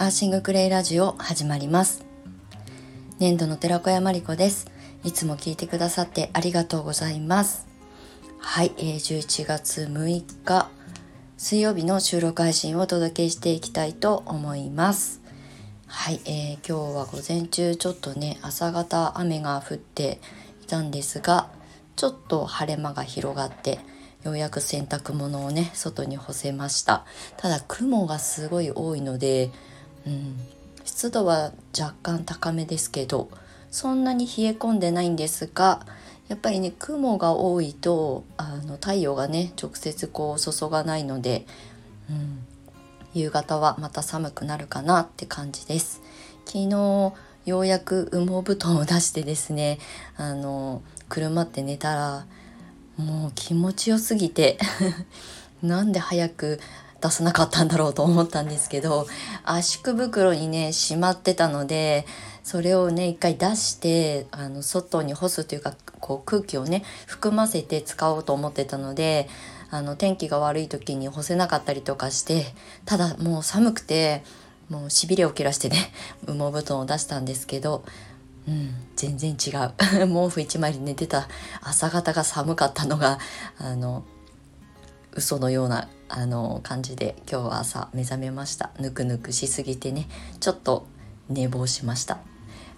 [0.00, 2.06] アーシングクレイラジオ始まります。
[3.18, 4.70] 年度の寺子屋まりこです。
[5.04, 7.68] いつも聞いてくださってありがとうございます。
[8.38, 10.70] はい、えー、11月6日
[11.36, 15.20] 水曜日の収録配信をお届けしていきたいと思います。
[15.86, 20.18] はい、えー、今日は午前中ちょっとね朝方雨が降って
[20.62, 21.50] いたんですが
[21.96, 23.78] ちょっと晴れ間が広がって
[24.24, 27.04] ようやく洗濯物をね外に干せました。
[27.36, 29.50] ただ雲がすごい多いので
[30.06, 30.36] うん、
[30.84, 33.30] 湿度は若干高めですけど
[33.70, 35.86] そんなに冷え込んでないんですが
[36.28, 41.46] やっぱりね雲が多いとあの太陽がね直接こう注がないので、
[42.08, 42.38] うん、
[43.14, 46.00] 夕方はまた寒くなるかなって感じです。
[46.46, 47.12] 昨日
[47.46, 49.78] ようやく羽毛布団を出してですね
[50.16, 52.26] あの車って寝たら
[52.96, 54.58] もう気持ちよすぎて
[55.62, 56.60] なんで早く
[57.00, 59.06] 出さなかったんだろうと思ったんですけど
[59.44, 62.06] 圧縮袋にねしまってたので
[62.42, 69.28] それをね一回出してあの外に干すというかこう空気をね含ませて使おうと思ってたので
[69.70, 72.44] あの天気が悪い時に干せなかったりとかして
[72.84, 74.22] ただもう寒くて
[74.68, 75.76] もうしびれを切らしてね
[76.26, 77.84] 羽毛布団を出したんですけど
[78.48, 79.72] うん、全然違う。
[79.78, 81.28] 毛布1枚で寝てた
[81.60, 83.18] 朝方が寒かったのが
[83.58, 84.02] あの
[85.12, 90.08] 嘘のようなあの感じで今日は朝目覚めましたぬくぬくしすぎてね
[90.40, 90.86] ちょっと
[91.28, 92.18] 寝坊しました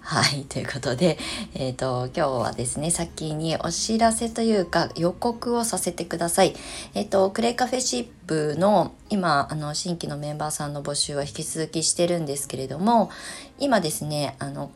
[0.05, 1.17] はいということで、
[1.55, 6.55] えーと、今日はですね先にお知らせというか予告をさせてください。
[6.95, 13.11] えっ、ー、とクレイカフェシップの今あの新規のメンバーさんの募集は引き続きしてるんですけれども
[13.61, 14.73] 今ですねあの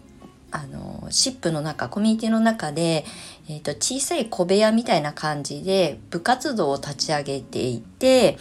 [0.51, 3.05] あのシップの中コミュニティの中で、
[3.49, 8.39] えーと、小さい小部屋みたいな感じで部活動を立ち上げていて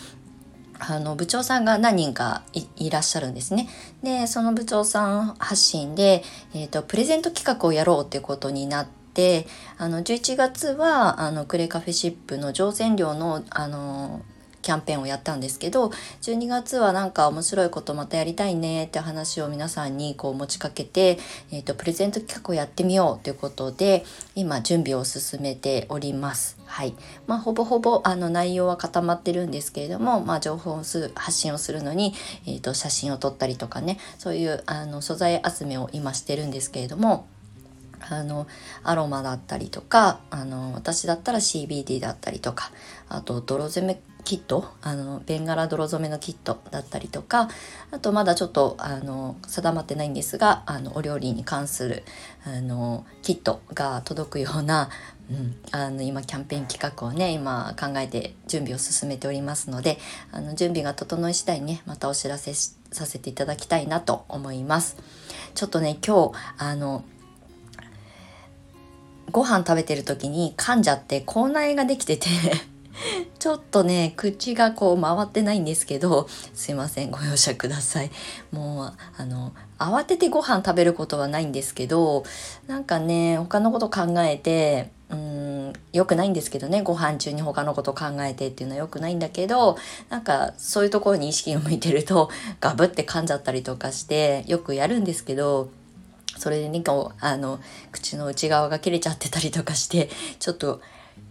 [0.80, 2.44] あの部長さんが何人か
[2.76, 3.70] いらっしゃるんですね。
[4.04, 8.96] でその部長さん発信で、えーと、プレゼント企画をやろうってことになって。
[9.78, 14.22] あの11月はあのクレカフェシップの乗船料のあの
[14.66, 15.90] キャンペーンをやったんですけど
[16.24, 21.20] 12月はなんか面白いことまたやりたいねって話を皆さんにこう持ちかけて、
[21.52, 26.58] えーと、プレゼント企画をやってみようということで今準備を進めております。
[26.66, 26.96] はい
[27.28, 32.16] まあ、ほぼほぼあの内容は固まってるんですけれども、まあ、情報をす発信をするのに、
[32.48, 37.28] えーと写真を撮ったりとかねそういうあの素材集めを今してるんですけれども
[38.10, 38.48] あの
[38.84, 42.72] アロマだったりとかあの私だったら CBD だったりとか
[43.10, 47.48] あと泥染めキットあのベンガラ泥染めのキットだったりとか
[47.92, 52.04] あとまだちょっとあの定まってないんですがあのお料理に関する
[52.44, 54.90] あのキットが届くような、
[55.30, 60.00] うん、あの今キャンペーン企画をね今考えて準備を進めておりますので
[60.32, 64.98] あの準備が整い次第ねまたお知らせさせていただきたいなと思います。
[65.54, 67.04] ちょっとね今日あの
[69.32, 72.28] ご飯食べてる時に噛んじゃって口内ができてて
[73.40, 78.12] ちょっとね口がこう回ってないんですけどすいませんご容赦ください。
[78.52, 82.24] もうあの慌ててご飯食べることはないんですけど
[82.68, 89.78] なんかね他のこと考えてうん良くないんですけどねご飯中に他のこと考えてっていうのは良くないんだけど
[90.10, 92.30] なんかそういうところに意識を向いてると
[92.60, 95.70] ガブって噛んじゃったりとかしてよくやるんですけど
[96.38, 97.60] それでねこうあの
[97.92, 100.82] 口の内側が切れちゃってたりとかしてちょっと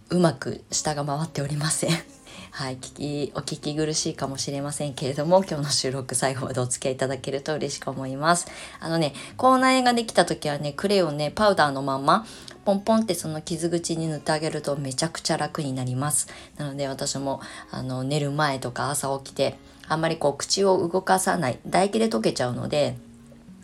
[0.09, 1.89] うまく舌が回っておりません。
[2.51, 8.47] はい、聞き、お聞き苦しいかもしれませんけれども、今日の収録最後までお付き合いいただけると嬉しく思います。
[8.79, 12.25] あのね、口内炎ができた時はね、クレヨンね、パウダーのまま、
[12.65, 16.27] ポンポンってその傷口に塗ってあげるとめちゃくちゃ楽になります。
[16.57, 19.57] なので私も、あの、寝る前とか朝起きて、
[19.87, 22.95] あんまりこう口を動かさない、唾液で溶けちゃうので、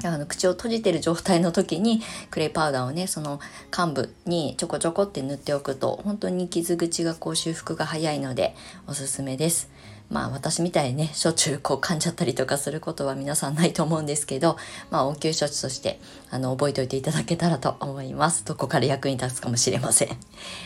[0.03, 8.55] あの口を閉じてる状態の時にクレイパウダーをねその患部にちょこちょこって塗っておくと本当に傷口がこう修復が早いので
[8.87, 9.69] おすすめです。
[10.09, 14.57] まあ私みたいにねしょっちゅうこう噛んじゃったりとかすることは皆さんないと思うんですけど
[14.89, 15.99] まあ応急処置として
[16.29, 18.43] あの覚えておいていただけたらと思います。
[18.43, 20.09] どこから役に立つかもしれません。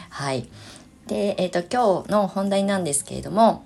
[0.09, 0.47] はい。
[1.07, 3.63] で、えっ、ー、と今日の本題なんですけれども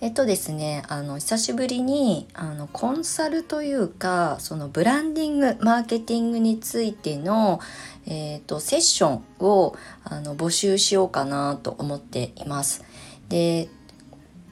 [0.00, 7.58] えっとですねあの久しぶりにあのコンサルというかそのブランディングマーケティングについての、
[8.06, 12.84] えーと、セッションをあの募集しようかなと思っています。
[13.28, 13.68] で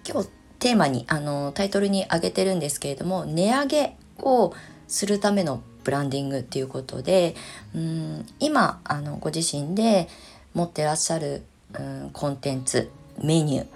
[0.09, 0.29] 今日
[0.59, 4.53] テーマにあのタイトルに挙げてるんですけれども値上げを
[4.89, 7.37] するためのブランディングっていうことで
[7.75, 10.09] うん今あのご自身で
[10.55, 11.45] 持ってらっしゃる、
[11.79, 12.91] うん、コンテンツ
[13.23, 13.76] メニュー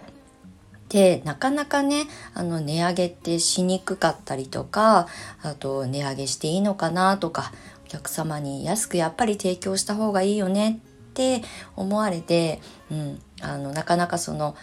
[0.91, 5.07] でなかなかねあの値上げってしにくかったりとか
[5.43, 7.53] あと値上げしていいのかなとか
[7.87, 11.43] お客様に安くやっぱり提供した方がいいよねって
[11.77, 12.61] 思われて、
[12.91, 14.57] うん、あのなかなかその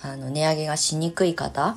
[0.00, 1.76] あの値上げがしにくい方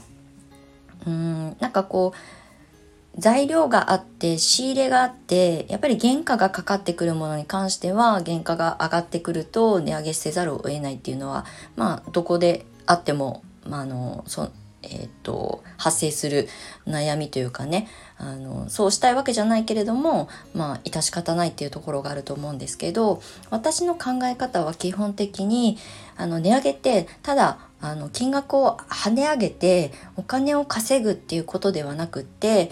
[1.07, 11.45] うんなんかこう材料があって仕入れがあってやっぱり原価がかかってくるものに関しては原価が上がってくると値上げせざるを得ないっていうのは
[11.75, 14.49] まあどこであってもまあ、あのそ
[14.81, 16.47] えーと、発生する
[16.87, 17.87] 悩みというかね
[18.17, 25.77] あのそうしたいわけじゃないけれどもまあ致し方ないっていうところがあると思うんですけど私の考え方は基本的に
[26.17, 32.71] あの値上げってただあの金額を跳ね上げてお金を稼ぐっていうことではなくって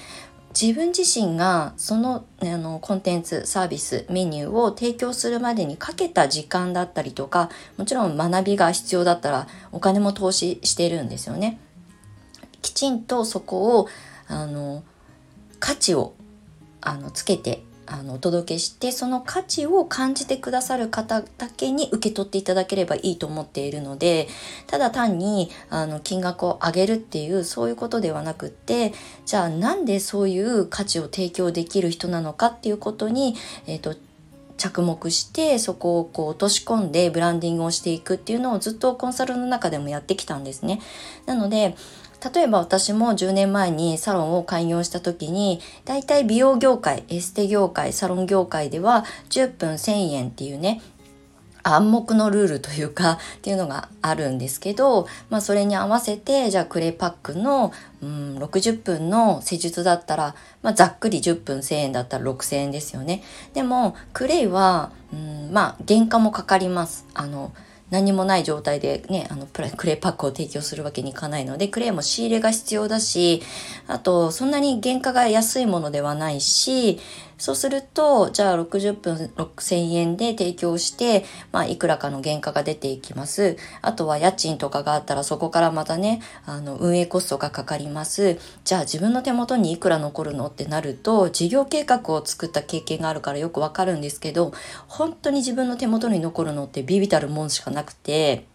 [0.60, 11.60] 自分自身がそのあのコンテンツサービスメニューを提供するまでにかけた時間だったりとかもちろん学びが必要だったらお金も投資してるんですよね。
[12.62, 13.88] きちんとそこを
[14.28, 14.84] あの
[15.60, 16.14] 価値を
[16.82, 24.28] あのつけてあのお届けしてその価値を感じてくださる方だけに受け取っていただければいいと思っているので
[24.68, 28.94] ただ単にあの金額を上げるっていうそういうことではなくって
[29.26, 33.36] じゃあなんでそういう価値を提供できる人なのかっていうことに、
[33.68, 33.96] えーと、
[34.58, 40.82] 着目してそこをこう落とし込んでブランディングをしていくっていうのをずっとコンサルの中でもやってきたんですね。
[41.26, 41.76] なので
[42.34, 50.82] 例えば私も10年前にサロンを開業した時に、だいたい美容業界、エステ業界、サロン業界では10分1000円っていうね、
[51.68, 63.22] 暗黙のルールというかっていうのがあるんですけど、まあ、それに合わせてじゃあクレイパックの、うん、60分の施術だったら、まあ、ざっくり10分1000円だったら6000円ですよね。
[63.54, 67.06] でもクレイは、うん、まあ原価もかかります。
[67.14, 67.52] あの
[67.90, 73.42] 何もない状態でね、あの、クレーパックを提供するわけにいかないので、クレーも仕入れが必要だし、
[73.88, 77.00] あと、そんなに原価が安いものではないし、
[77.38, 83.58] そうすると、じゃあ60分6000円で提供して、まあ、いくらかの原価が出ていきます。
[83.82, 88.40] あとは家賃とかがあったらそこからまたね、あの、運営コストがかかります。
[88.64, 94.52] じゃあ自分の手元にいくら残るのってなると、事業計画を作った経験があるからよくわかるんですけど、
[94.88, 98.46] 本当に自分の手元に残るのってビビたるもんしかなくて、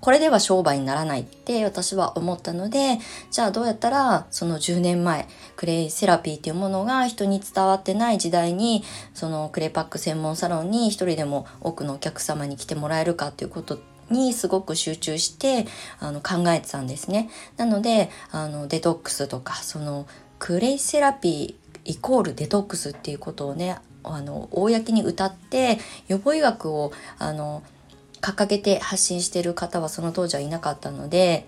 [0.00, 2.98] これでは商売にならないって私は思ったので
[3.30, 8.84] じゃあどうやったらその10年前クレイセラピーっていうものが人に伝わってない時代に
[9.14, 13.78] そのクレイパック専門サロンに一人でも多くのお客様に来てもらえるかっていうこと
[14.10, 15.66] にすごく集中して
[16.00, 17.28] あの考えてたんですね。
[17.56, 20.06] なのであのデトックスとかその
[20.38, 25.78] クレイセラピーイコールデトックスっていうことをねあの公に歌って
[26.08, 27.62] 予防医学をあの
[28.20, 31.46] 掲げて発信してる方はその当時はいなかったので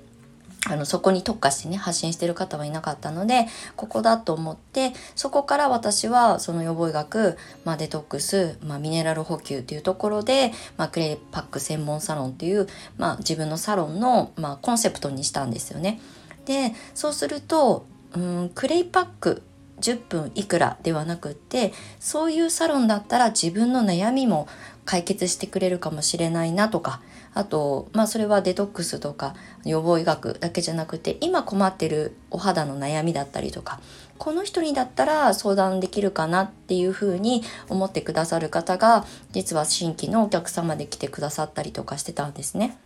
[0.69, 3.47] あのそこに特化してね発信してる方はいなかったので
[3.77, 12.67] ここだと思ってそこから私はその予防医学、まあ、デトックス、まあ、ミネラル補給っていうところで、まあ、クレイパック専門サロンっていう、
[12.99, 16.01] まあ、自分のサロンの、まあ、コンセプトにしたんですよね。
[16.45, 19.43] でそうするとうんクレイパック
[19.81, 24.47] 10分いくらではなくってそういうサロンだったら自分の悩みも
[24.85, 27.01] 解決してくれるかもしれないなとか
[27.33, 29.35] あとまあそれはデトックスとか
[29.65, 33.81] 予防医学だけじゃなくて今困ってるお肌の悩みだったりとか
[34.19, 42.77] この人にだったら相談できるかなっていうふうに思ってくださる方が実は新規のお客様で来てくださったりとかしてたんですね。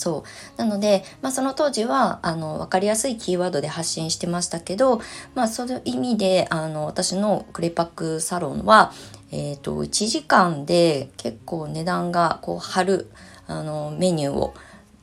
[0.00, 0.24] そ
[0.56, 0.58] う。
[0.58, 5.02] なので、まあ、その当時はあの分かりやすいキーワードで発信してましたけど、
[5.34, 8.92] まあ、そういう意味であの私のクレパックサロンは、
[9.30, 13.10] えーと、1時間で結構値段がこう貼る
[13.46, 14.54] あのメニューを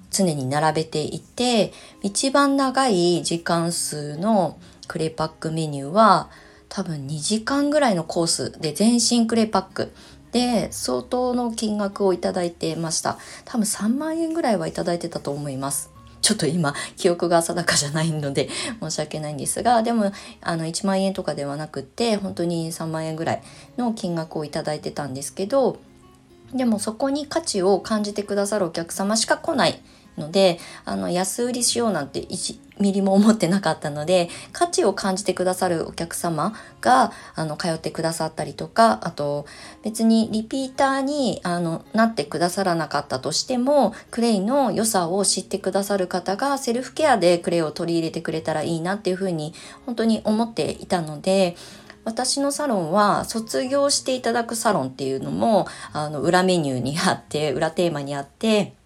[0.09, 6.29] 常に並べていて一番長い時間数のクレパックメニューは
[6.69, 9.91] 多分2時間ぐらいのコースで全身クレパック
[10.37, 13.17] で相当の金額をいただいてました。
[13.45, 15.91] 多分3万円ぐらいはいただいてたと思います。
[16.21, 18.49] ちょっと今記憶が定かじゃないので
[18.81, 23.41] 申し訳ないんですがでもあの1万円とかではなくって本当に3万円ぐらい
[23.77, 25.77] の金額をいただいてたんですけど
[26.53, 29.81] でもそこに価値を感じてくださるお客様しか来ない。
[30.17, 39.45] のであの安売りしようなんて1ミリも思ってなかったので価値を感じてくださるお客様があの通ってくださったりとかあと
[39.83, 49.53] 別にリピーターにあのなってくださらなかったとしてもクレイの良さを知ってくださる方がセルフケアでクレイを取り入れてくれたらいいなっていうふうに
[49.85, 51.55] 本当に思っていたので
[52.07, 58.76] 私のサロンは卒業していただくサロンっていうのもあの裏メニューにあって裏テーマにあって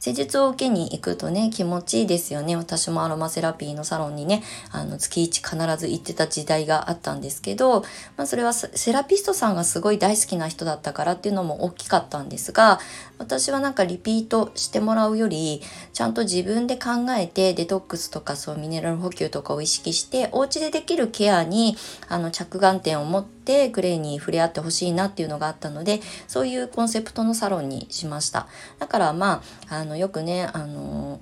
[0.00, 2.56] 施術を受けに行くとね、気持ちいいですよね。
[2.56, 7.82] 私もアロマセラピーのサロンにね、あの、月1必ず行ってた時代があったんですけど、
[8.16, 12.78] まあ、それはセラピストさんがすごい大好きな人だったからっていうのも大きかったんですが、
[13.18, 15.62] 私はなんかリピートしてもらうより、
[15.92, 21.76] ちゃんと自分で考えてデトックスとかそうミネラル補給とかを意識して、お家でできるケアに、
[22.08, 23.37] あの、着眼点を持って
[23.70, 28.46] クレイに触れ合ってほしいなっていうのがあったので、そういうコンセプトのサロンにしました。
[28.78, 31.20] だからまあ、あの、よくね、あの、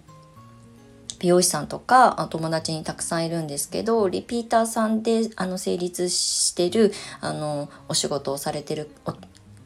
[1.19, 8.91] 美容師さんとか友達にたくさんいるんですけどリピーターさんであの成立してるあのお仕事をされてる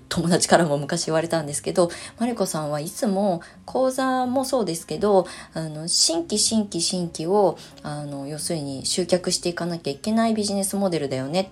[0.08, 11.50] 友達からも昔言われたんですけどマリコさんはいつも講座もそうですけどあの新規新規新規をあの要するに集客していかなきゃいけないビジネスモデルだよね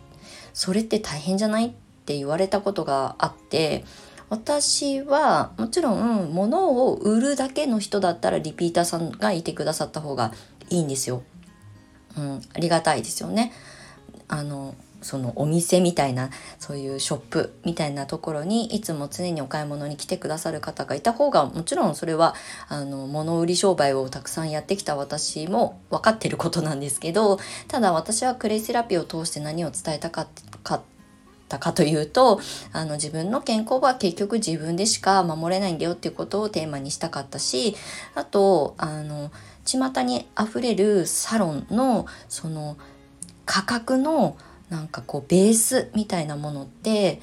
[0.58, 1.66] それって大変じゃない？
[1.68, 1.70] っ
[2.04, 3.84] て言われたことがあって
[4.28, 10.32] 私はもちろん物を売るだけの人だったらリピーターさんがいてくださった方が
[10.68, 11.22] いいんですよ。
[12.16, 13.52] うん、ありがたいですよね。
[14.26, 22.34] あのそのお店みたいなそういうショップみたいなところにいつも常にお買い物に来てくださる方がいた方がもちろんそれは
[22.68, 27.38] あの物売り商売をたくさんやってきた私も分かってることなんですけど
[27.68, 30.82] ただ私はクレイセラピーを通して何を伝えたかってか
[31.48, 32.40] たかというと
[32.72, 37.74] あの自分の健康は結局自分でしか守れないんだよっていうことをテーマにしたかったし
[38.14, 39.30] あとあの
[39.64, 42.76] 巷にあふれるサロンのその
[43.46, 44.36] 価格の
[44.68, 47.20] なんかこうベースみたいなものって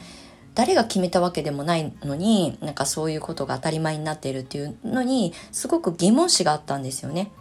[0.55, 7.31] 誰が決めたわけでもないのになんかそういうことが当たり前になっているっていうのにすごく疑問視があったんですよね。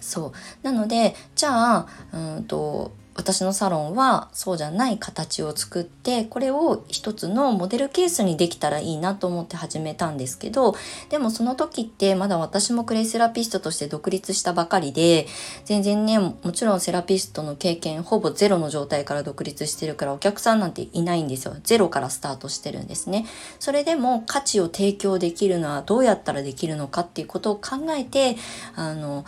[0.00, 0.32] そう
[0.64, 10.74] なのでじゃあうんと私のサロンはそうじゃない形を作ってこれを一つのモデルケースにできたらいいなと思って始めたんですけど
[11.10, 15.26] でもその時ってまだ私もクレイセラピストとして独立したばかりで
[15.64, 21.56] 全然ねもちろんセラピストの経験ほぼゼロの状態から独立してるからお客さんなんていないんですよ。
[21.62, 23.26] ゼロからスタートしてるんですね。
[23.58, 28.36] それでも価値を提供できるのはどうやったらできるのかっていうことを考えて
[28.74, 29.24] あの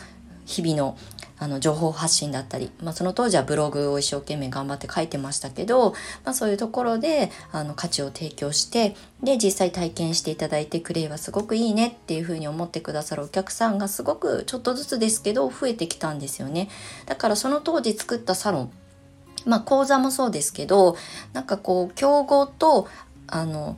[0.47, 0.97] 日々の
[1.39, 5.91] あの情報発信だったり、まあ、その当時はブログを一生懸命頑張って書いてましたけど、
[6.25, 16.69] まあ、そういうところであの価値を提供してで実際体験していただいてクレイはすごくいいねっていうふうに思ってくださるお客さんがすごくちょっとずつですけど増えてきたんですよね。
[17.07, 18.73] だからその当時作ったサロン
[19.45, 20.97] まあ講座もそうですけど
[21.33, 22.89] なんかこう競合と
[23.27, 23.77] あの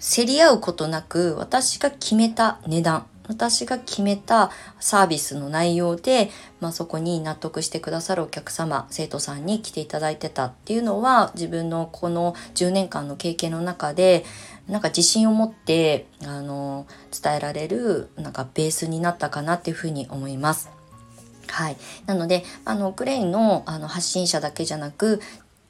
[0.00, 6.30] 競り合うことなく私が決めた値段私が決めたサービスの内容で、
[6.60, 14.24] まあ、そこに納得してくださるお客様生徒さんに来ていただいてたっていうのは自分のこの10年間の経験の中で
[14.66, 16.86] なんか自信を持ってあの
[17.22, 20.70] 伝えられるなんかベースになったかなっていうふうに思います。
[21.50, 25.20] はい、なのであのクレイのあの発信者だけじゃなく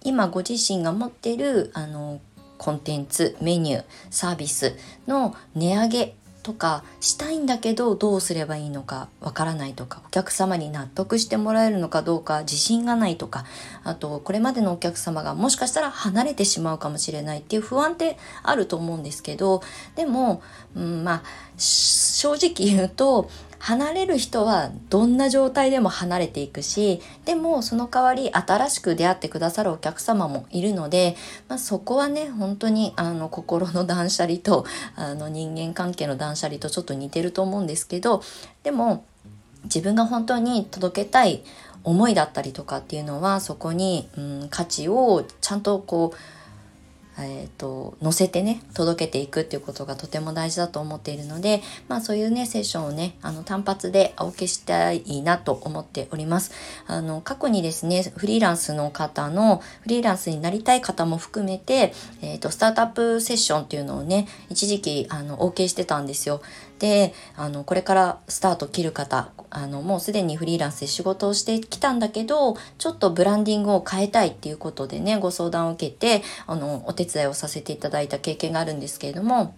[0.03, 2.21] 今ご自身が持っているあの
[2.57, 6.15] コンテンツメニューサービスの値上げ
[6.49, 13.45] とかしたいんだけどどうすればいいのかわからないとかお客様に納得してもらえるのかどうか自信がないとか
[13.85, 19.61] あとこれまでのお客様がもしかしたら離れてしまうかもしれないっていう不安ってあると思うんですけど
[19.95, 20.41] でも、
[20.75, 21.23] うん、まあ
[21.59, 23.29] 正直言うと
[23.59, 31.17] 離れる人はどんな状態でも離れていくしでもその代わり新しく出会ってくださるお客様もいるので、
[31.49, 38.23] まあ、そこはね本当にあの心の断捨離とあの人間関係の断捨離とちょっと似てると思うんですけど
[38.63, 39.05] でも
[39.65, 41.43] 自分が本当に届けたい
[41.85, 46.38] 思いだったりとかっていうのはそこに、うん、価値をちゃんとこう
[47.21, 56.53] えーと、載せてね届けていくっていうことがとても大事だと思っているので、まあ、そういうねセッションをねあの単発でお受けしたいなと思っております。
[56.87, 66.41] あの過去にですねフリーランスの方のフリーランスになりたい方も含めて、えーと、スタートアップセッションっていうのをね一時期あのお受けしてたんですよ。
[66.79, 79.55] であのこれからスタート切る方あのもうすでにフリーランスで仕事をしてきたんだけどちょっとブランディングを変えたいっていうことでねご相談を受けてあのお手伝いをさせていただいた経験があるんですけれども。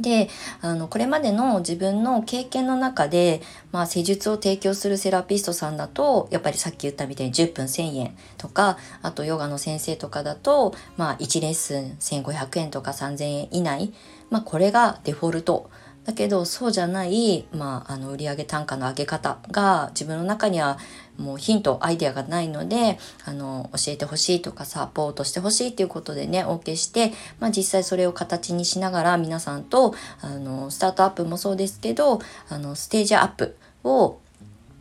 [0.00, 0.28] で
[0.62, 3.42] あのこれまでの自分の経験の中で、
[3.72, 13.92] まあ、施術を提供するセラピストさんだとやっぱりさっき言ったみたいに10分1,000円とかあとヨガの先生とかだと、まあ、1レッスン1,500円とか3,000円以内、
[14.30, 15.70] まあ、これがデフォルト。
[16.04, 20.78] だけどそうじゃない、まあ、あの売上単価の上げ方が自分の中には
[21.16, 34.18] もうヒントアイデアがないのであの教えてほしいとかサポートしてほしいっていうことでねお受けして、まあ、実際それを形にしながら皆さんとあのスタートアップもそうですけどあのステージアップを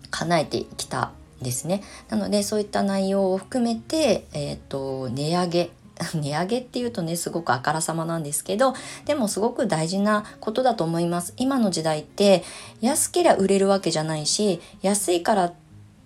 [0.10, 1.12] 叶えてきた
[1.42, 1.82] ですね。
[2.10, 5.72] なのでそういった内容を含めて、えーと、値上げ
[6.16, 8.74] 値上げっていうとねすごくあからさまなんですけど
[9.06, 11.34] でもすごく大事なことだと思います。
[11.38, 12.44] 今の時代って
[12.82, 15.61] 安けりゃ売れるわけじゃないし安いからって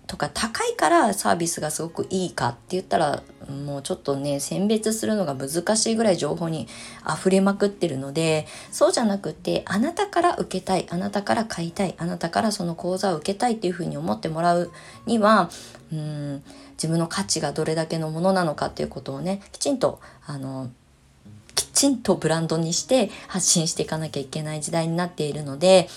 [0.06, 3.22] とか高いからサービスがすごくいいかって言ったら
[3.66, 6.68] もうちょっとね選別するのが難しいぐらい情報に
[7.12, 14.70] 溢れまくってるのでそうじゃなくてあなたから受けたいあなたから買いたいあなたからその講座を受けたいっていうふうに思ってもらう
[15.06, 15.50] には
[15.92, 20.70] うん自分の価値がどれだけのものなのかっていうことをねきちんとあの
[21.56, 25.88] きちんとブランドにして発信していかなきゃいけない時代になっているので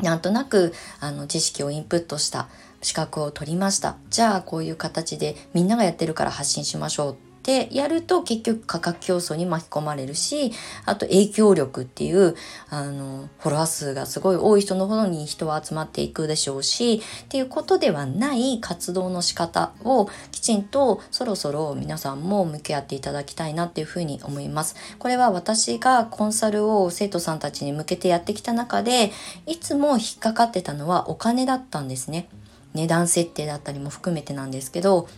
[0.00, 2.48] なんとなくあの知識をインプットした
[2.82, 10.52] 資格を取りましたじゃあこういう形でみんながやってるから発信しましょうってやると結局価格競争に巻き込まれるし
[10.86, 12.36] あと影響力っていう
[12.70, 24.76] あのフォロワー数がすごい多い人のほどに人は集まっていくでしょうしっていうことではない活動の仕方をきちんとそろそろ皆さんも向き合っていただきたいなっていうふうに思います。
[25.00, 29.10] これは私がコンサルを生徒さんたちに向けてやってきた中で
[29.46, 32.28] いつも引っかかってたのはお金だったんですね。
[32.74, 35.08] 値段設定だったりも含めてなんですけど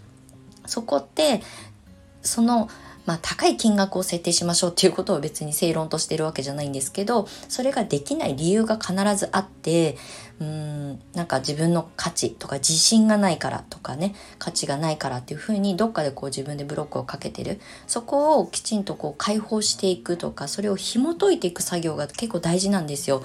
[0.66, 1.42] そこって
[2.22, 2.68] その
[3.06, 9.96] まあ、高い金額を設定しましょうっていうことを別に正論としてるわけじゃないんですけどそれができない理由が必ずあって
[10.40, 23.22] うんなんか自分の価値とか自信がないからとかね価値がないからっていうふうにどっかでこう自分でブロックをかけてるそこをきちんとこう解放していくとかそれを紐解いていく作業が結構大事なんですよ。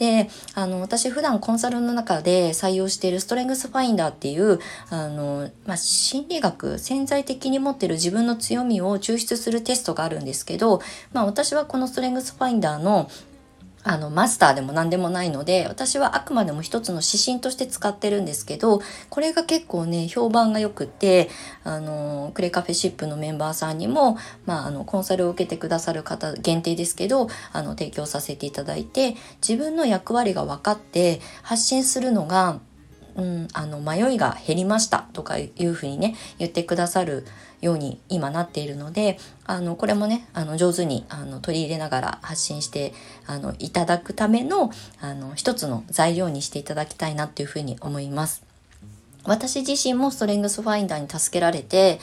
[0.00, 10.80] であの私普段コンサルの中で採用しているストレングスファインダーっていうあの、まあ、心理学潜在的に持ってる自分の強みを抽出するテストがあるんですけど、
[11.12, 13.10] まあ、私はこのストレングスファインダーの
[13.82, 21.30] あのマスターでも何でもないので私はあくまでも一つの指針として使ってるんですけどこれが結構ね評判が良くて
[21.64, 29.16] あのクレカフェシップのメンバーさんにも、まあ、あのコンサルを受けてくださる方限定ですけどあの提供させていただいて
[29.46, 32.60] 自分の役割が分かって発信するのが
[33.20, 37.26] うん、あの迷いが減りましたとかいうふうにね言ってくださる
[37.60, 42.94] ように今なっているのであのこれもねあの上手にあの取り入れながら発信して
[43.26, 48.42] あのいただくためのあの一つの材料にしていただきたいなっていうふうに思います。
[49.24, 52.00] 私自身もストレングスファインダーに助けられて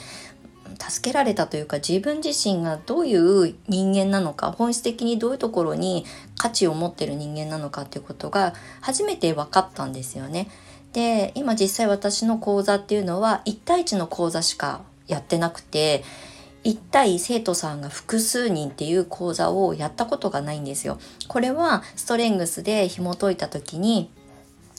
[0.78, 6.04] 助けられたというか自分自身がどういう人間なのか本質的にどういうところに
[6.36, 10.48] 価値を持ってる人間なのかっていうことが初めて分かったんですよね。
[10.92, 16.02] で今実際私の講座っていうのは1対1の講座しかやってなくて
[16.64, 20.98] 1対生徒さんが複数人っていう講座をやったことがないんですよ。
[21.28, 24.10] これはストレングスで紐解いた時に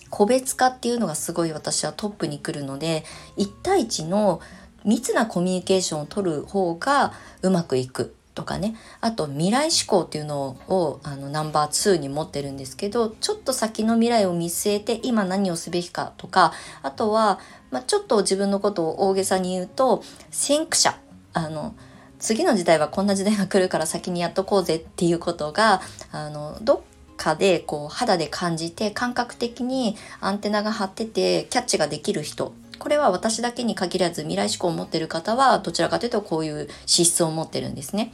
[0.10, 3.04] 個別化っていうのがすごい私はトップに来るので
[3.38, 4.42] 1対1の
[4.84, 8.76] 密なコミュニケーションを取る方がうまくいくとかね。
[9.02, 20.98] あと未来志向っていうのをあのナンバー2に持ってるんですけどちょっと先の未来を見据えて今何をすべきかとかあとは、まあ、ちょっと自分のことを大げさに言うと先駆者。
[21.34, 21.76] あの
[22.18, 26.82] 次の時代はこんな時代が来るから先にやっとこうぜっていうことがあのどっ
[27.16, 32.54] かでこう肌で感じて感覚的にアンテナが張っててキャッチができる人。
[32.80, 38.14] これは私だけに限らず未来志向を持ってる方はどちらかというとこういう資質を持ってるんですね。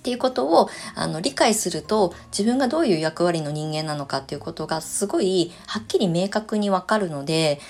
[0.00, 7.60] っていうことをあの理解すると自分がどういう役割の人間なのかっていうことがすごいはっきり明確にわかるので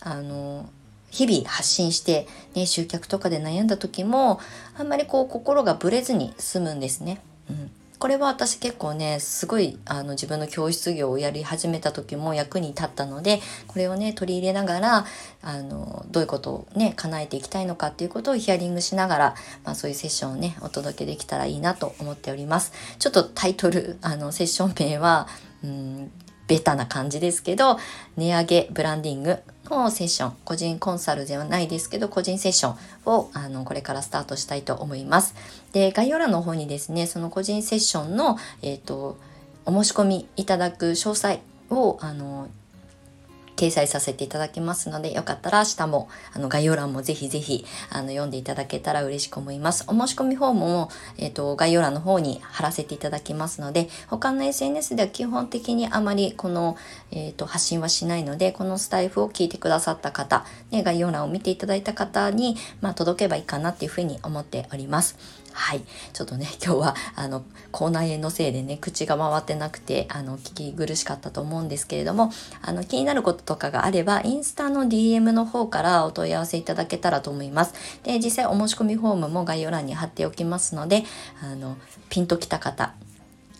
[0.00, 0.68] あの
[1.10, 4.40] 日々発信して、ね、集客とかで悩んだ時も
[4.76, 7.20] あんまりこう心がぶれずに済むんですね。
[7.48, 15.06] うんこれは私結構ねすごいあの自分の教室業をやり始めた時も役に立ったのでこれをね取り入れながら
[15.42, 22.72] あのどういうことをね叶えていきたいのかっていうことをヒアリングしながら、まあ、そういうセッションをねお届けできたらいいなと思っております。
[22.98, 25.28] ちょっとタイトルあのセッション名は
[25.64, 26.10] うん
[26.48, 27.78] ベタな感じですけど
[28.16, 35.34] 値上げブランディングのセッション個人コンサルではないですけど個人セッションをあのこれからスタートしたいと思います。
[35.72, 39.16] で概要欄の方にですねその個人セッションの、えーと、
[39.64, 42.48] お申し込みいただく詳細をあの
[43.56, 49.84] 掲載させていただきますので、よかったら明日も、あの、概要欄もぜひぜひ、あの、読んでいただけたら嬉しく思います。
[49.88, 56.76] お申し込みフォームも、えっ、ー、と、概要欄の方に貼らせていただきますので、他の SNS では基本的にあまりこの、
[57.10, 65.16] えっ、ー、と、発信はしないので、このスタイフを聞いてくださった方、ね、概要欄を見ていただいた方に、まあ、届けばいいかなっていうふうに思っております。
[65.56, 65.80] はい。
[66.12, 67.42] ちょっとね、 今日は、あの、
[67.72, 77.72] 口内炎のせいでね、口が回ってなくて、あの、聞き苦しかったと思うんですけれども、あの、気になることとかがあれば、インスタの DM の方からお問い合わせいただけたらと思います。
[78.04, 81.04] で、実際お申し込みフォームも概要欄に貼っておきますので、
[81.42, 81.78] あの、
[82.10, 82.92] ピンときた方、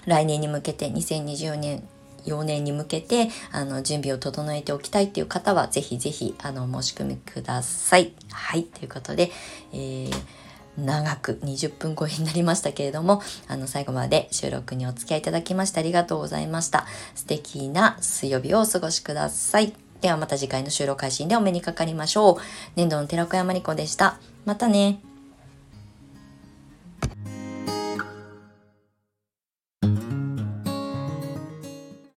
[0.05, 1.83] 来年に向けて2024年
[2.27, 8.13] 4年に向けてあの準備を整えておきたいっていう方はぜひぜひあの申し込みください。
[8.31, 9.31] はいということで、
[9.73, 10.46] えー
[10.79, 16.87] 長く20分超えになりましたけれども、あの最後まで収録にお付き合いいただきましてありがとうございました。
[17.15, 19.73] 素敵な水曜日をお過ごしください。
[20.01, 22.37] ではまた次回の収録配信でお目にかかりましょう。
[22.77, 24.19] 年度の寺子山理子でした。
[24.45, 25.01] またね。